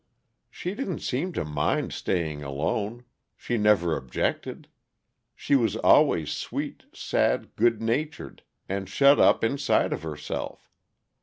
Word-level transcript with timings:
She 0.49 0.73
didn't 0.73 1.01
seem 1.03 1.31
to 1.33 1.45
mind 1.45 1.93
staying 1.93 2.41
alone. 2.41 3.05
She 3.37 3.55
never 3.59 3.95
objected. 3.95 4.67
She 5.35 5.55
was 5.55 5.75
always 5.75 6.31
sweet 6.31 6.85
sad 6.91 7.55
good 7.55 7.83
natured 7.83 8.41
and 8.67 8.89
shut 8.89 9.19
up 9.19 9.43
inside 9.43 9.93
of 9.93 10.01
herself. 10.01 10.71